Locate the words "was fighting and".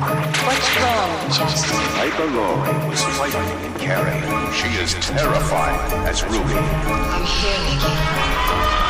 2.88-3.78